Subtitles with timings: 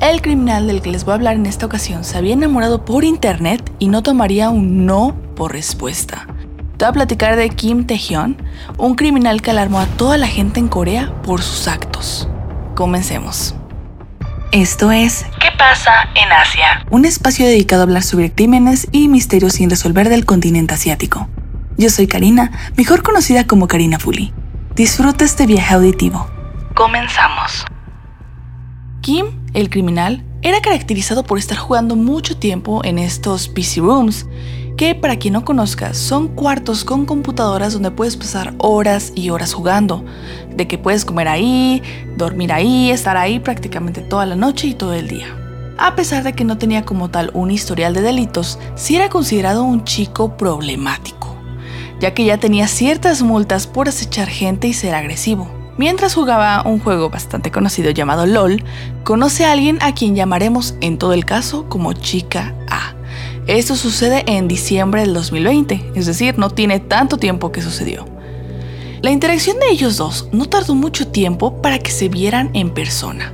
[0.00, 3.04] El criminal del que les voy a hablar en esta ocasión se había enamorado por
[3.04, 6.26] internet y no tomaría un no por respuesta.
[6.78, 8.38] Te voy a platicar de Kim Tae-hyun,
[8.78, 12.26] un criminal que alarmó a toda la gente en Corea por sus actos.
[12.74, 13.54] Comencemos.
[14.52, 16.86] Esto es ¿Qué pasa en Asia?
[16.90, 21.28] Un espacio dedicado a hablar sobre crímenes y misterios sin resolver del continente asiático.
[21.76, 24.32] Yo soy Karina, mejor conocida como Karina Fuli.
[24.74, 26.26] Disfruta este viaje auditivo.
[26.74, 27.66] Comenzamos.
[29.02, 34.26] Kim, el criminal, era caracterizado por estar jugando mucho tiempo en estos PC rooms,
[34.76, 39.52] que para quien no conozca son cuartos con computadoras donde puedes pasar horas y horas
[39.52, 40.04] jugando,
[40.54, 41.82] de que puedes comer ahí,
[42.16, 45.36] dormir ahí, estar ahí prácticamente toda la noche y todo el día.
[45.76, 49.64] A pesar de que no tenía como tal un historial de delitos, sí era considerado
[49.64, 51.36] un chico problemático,
[52.00, 55.59] ya que ya tenía ciertas multas por acechar gente y ser agresivo.
[55.80, 58.62] Mientras jugaba un juego bastante conocido llamado LOL,
[59.02, 62.92] conoce a alguien a quien llamaremos en todo el caso como Chica A
[63.46, 68.04] esto sucede en diciembre del 2020, es decir, no tiene tanto tiempo que sucedió.
[69.00, 73.32] La interacción de ellos dos no tardó mucho tiempo para que se vieran en persona.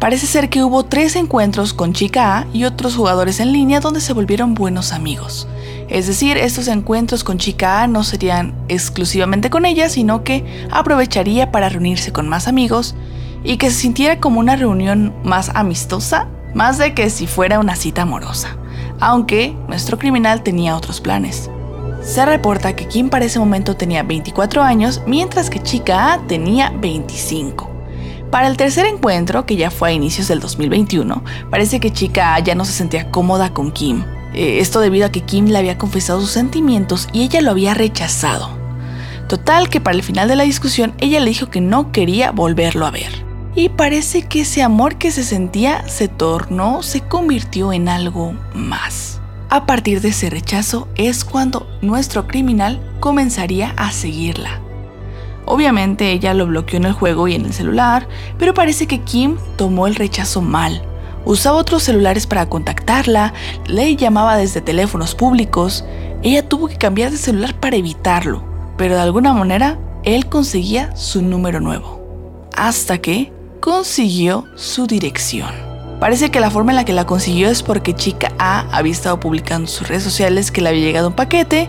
[0.00, 4.00] Parece ser que hubo tres encuentros con chica A y otros jugadores en línea donde
[4.00, 5.48] se volvieron buenos amigos.
[5.88, 11.50] Es decir, estos encuentros con chica A no serían exclusivamente con ella, sino que aprovecharía
[11.50, 12.94] para reunirse con más amigos
[13.42, 17.76] y que se sintiera como una reunión más amistosa, más de que si fuera una
[17.76, 18.58] cita amorosa
[19.00, 21.50] aunque nuestro criminal tenía otros planes.
[22.02, 26.70] Se reporta que Kim para ese momento tenía 24 años, mientras que Chica A tenía
[26.70, 27.77] 25.
[28.30, 32.54] Para el tercer encuentro, que ya fue a inicios del 2021, parece que Chica ya
[32.54, 34.04] no se sentía cómoda con Kim.
[34.34, 37.74] Eh, esto debido a que Kim le había confesado sus sentimientos y ella lo había
[37.74, 38.50] rechazado.
[39.28, 42.86] Total que para el final de la discusión ella le dijo que no quería volverlo
[42.86, 47.88] a ver y parece que ese amor que se sentía se tornó, se convirtió en
[47.88, 49.20] algo más.
[49.50, 54.60] A partir de ese rechazo es cuando nuestro criminal comenzaría a seguirla.
[55.50, 58.06] Obviamente ella lo bloqueó en el juego y en el celular,
[58.38, 60.82] pero parece que Kim tomó el rechazo mal.
[61.24, 63.32] Usaba otros celulares para contactarla,
[63.66, 65.86] le llamaba desde teléfonos públicos,
[66.22, 68.44] ella tuvo que cambiar de celular para evitarlo,
[68.76, 71.98] pero de alguna manera él conseguía su número nuevo.
[72.54, 75.67] Hasta que consiguió su dirección.
[76.00, 79.18] Parece que la forma en la que la consiguió es porque chica A había estado
[79.18, 81.68] publicando en sus redes sociales que le había llegado un paquete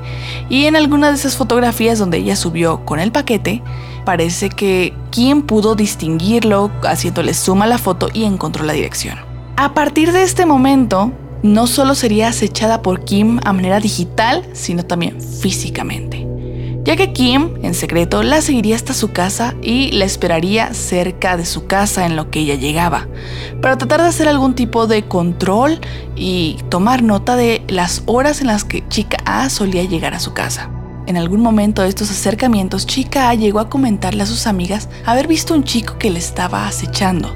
[0.50, 3.64] y en alguna de esas fotografías donde ella subió con el paquete,
[4.06, 9.18] parece que Kim pudo distinguirlo haciéndole suma a la foto y encontró la dirección.
[9.56, 14.84] A partir de este momento, no solo sería acechada por Kim a manera digital, sino
[14.86, 16.19] también físicamente
[16.90, 21.46] ya que Kim, en secreto, la seguiría hasta su casa y la esperaría cerca de
[21.46, 23.08] su casa en lo que ella llegaba,
[23.62, 25.80] para tratar de hacer algún tipo de control
[26.16, 30.34] y tomar nota de las horas en las que Chica A solía llegar a su
[30.34, 30.72] casa.
[31.06, 35.28] En algún momento de estos acercamientos, Chica A llegó a comentarle a sus amigas haber
[35.28, 37.36] visto un chico que le estaba acechando.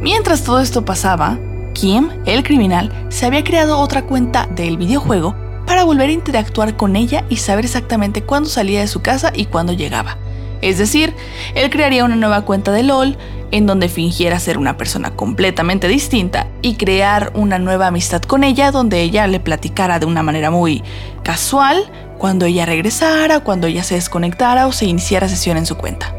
[0.00, 1.38] Mientras todo esto pasaba,
[1.72, 5.36] Kim, el criminal, se había creado otra cuenta del videojuego
[5.72, 9.46] para volver a interactuar con ella y saber exactamente cuándo salía de su casa y
[9.46, 10.18] cuándo llegaba.
[10.60, 11.14] Es decir,
[11.54, 13.16] él crearía una nueva cuenta de LOL
[13.52, 18.70] en donde fingiera ser una persona completamente distinta y crear una nueva amistad con ella
[18.70, 20.82] donde ella le platicara de una manera muy
[21.22, 26.14] casual cuando ella regresara, cuando ella se desconectara o se iniciara sesión en su cuenta.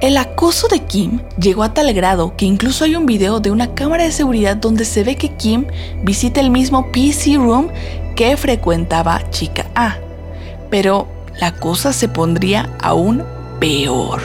[0.00, 3.74] El acoso de Kim llegó a tal grado que incluso hay un video de una
[3.74, 5.66] cámara de seguridad donde se ve que Kim
[6.04, 7.68] visita el mismo PC Room
[8.18, 9.96] que frecuentaba chica A.
[10.70, 11.06] Pero
[11.38, 13.22] la cosa se pondría aún
[13.60, 14.20] peor.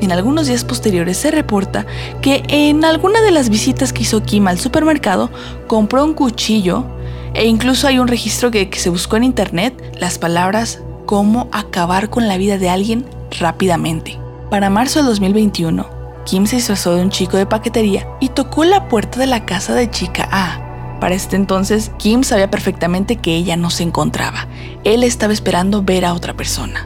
[0.00, 1.84] En algunos días posteriores se reporta
[2.22, 5.30] que en alguna de las visitas que hizo Kim al supermercado
[5.66, 6.84] compró un cuchillo
[7.34, 12.28] e incluso hay un registro que, se buscó en internet las palabras cómo acabar con
[12.28, 13.04] la vida de alguien
[13.40, 14.16] rápidamente.
[14.48, 15.88] Para marzo del 2021,
[16.24, 19.74] Kim se disfrazó de un chico de paquetería y tocó la puerta de la casa
[19.74, 20.67] de chica A
[21.00, 24.46] para este entonces, Kim sabía perfectamente que ella no se encontraba.
[24.84, 26.84] Él estaba esperando ver a otra persona.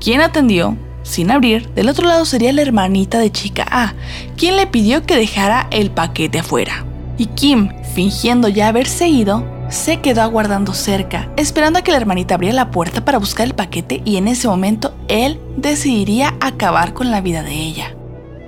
[0.00, 3.94] Quien atendió, sin abrir, del otro lado sería la hermanita de chica A,
[4.36, 6.84] quien le pidió que dejara el paquete afuera.
[7.16, 12.34] Y Kim, fingiendo ya haberse ido, se quedó aguardando cerca, esperando a que la hermanita
[12.34, 17.10] abriera la puerta para buscar el paquete y en ese momento él decidiría acabar con
[17.10, 17.97] la vida de ella.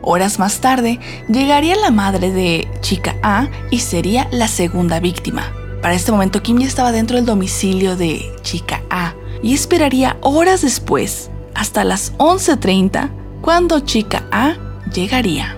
[0.02, 0.98] Horas más tarde,
[1.28, 5.52] llegaría la madre de chica A y sería la segunda víctima.
[5.82, 10.62] Para este momento, Kim ya estaba dentro del domicilio de chica A y esperaría horas
[10.62, 13.10] después, hasta las 11.30,
[13.40, 14.56] cuando chica A
[14.92, 15.56] llegaría.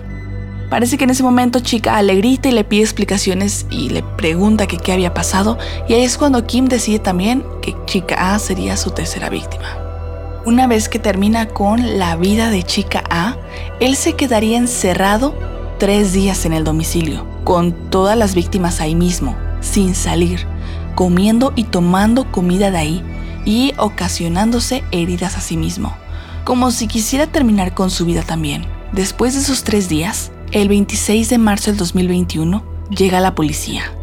[0.69, 4.01] Parece que en ese momento chica A le grita y le pide explicaciones y le
[4.01, 5.57] pregunta que qué había pasado
[5.87, 9.82] y ahí es cuando Kim decide también que chica A sería su tercera víctima.
[10.45, 13.37] Una vez que termina con la vida de chica A,
[13.79, 15.33] él se quedaría encerrado
[15.79, 20.45] tres días en el domicilio, con todas las víctimas ahí mismo, sin salir,
[20.95, 23.03] comiendo y tomando comida de ahí
[23.45, 25.95] y ocasionándose heridas a sí mismo,
[26.43, 28.65] como si quisiera terminar con su vida también.
[28.91, 33.93] Después de esos tres días, el 26 de marzo del 2021 llega la policía.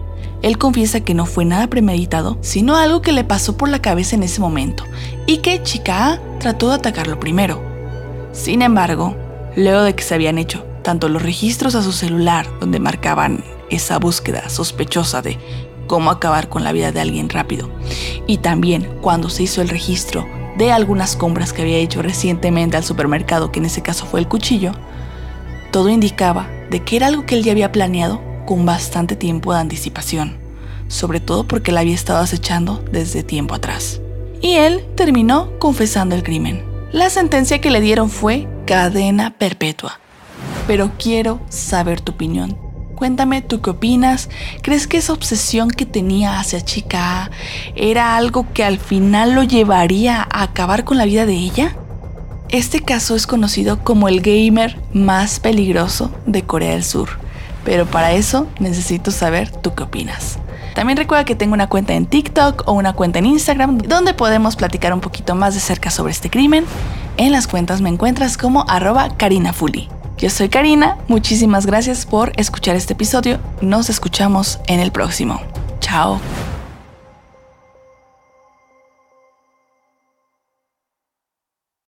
[0.43, 4.17] Él confiesa que no fue nada premeditado, sino algo que le pasó por la cabeza
[4.17, 4.85] en ese momento
[5.27, 7.63] y que chica trató de atacarlo primero.
[8.33, 9.17] Sin embargo,
[9.57, 13.99] luego de que se habían hecho tanto los registros a su celular donde marcaban esa
[13.99, 15.39] búsqueda sospechosa de
[15.87, 17.69] cómo acabar con la vida de alguien rápido,
[18.27, 20.27] y también cuando se hizo el registro
[20.57, 24.29] de algunas compras que había hecho recientemente al supermercado, que en ese caso fue el
[24.29, 24.73] cuchillo,
[25.73, 29.61] todo indicaba de que era algo que él ya había planeado con bastante tiempo de
[29.61, 30.37] anticipación,
[30.88, 34.00] sobre todo porque la había estado acechando desde tiempo atrás.
[34.43, 36.64] Y él terminó confesando el crimen.
[36.91, 40.00] La sentencia que le dieron fue cadena perpetua.
[40.67, 42.58] Pero quiero saber tu opinión.
[42.97, 44.29] Cuéntame tú qué opinas.
[44.62, 47.31] ¿Crees que esa obsesión que tenía hacia chica
[47.76, 51.76] era algo que al final lo llevaría a acabar con la vida de ella?
[52.49, 57.11] Este caso es conocido como el gamer más peligroso de Corea del Sur,
[57.65, 60.39] pero para eso necesito saber tú qué opinas.
[60.75, 64.57] También recuerda que tengo una cuenta en TikTok o una cuenta en Instagram donde podemos
[64.57, 66.65] platicar un poquito más de cerca sobre este crimen.
[67.17, 69.89] En las cuentas me encuentras como arroba karinafuli.
[70.17, 73.39] Yo soy Karina, muchísimas gracias por escuchar este episodio.
[73.63, 75.41] Nos escuchamos en el próximo.
[75.81, 76.21] Chao.